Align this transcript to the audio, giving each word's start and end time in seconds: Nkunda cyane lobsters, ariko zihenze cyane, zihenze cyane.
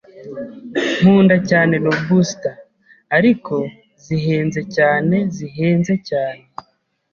Nkunda 0.99 1.35
cyane 1.49 1.75
lobsters, 1.83 2.61
ariko 3.17 3.55
zihenze 4.05 4.61
cyane, 4.75 5.15
zihenze 5.35 5.93
cyane. 6.09 6.43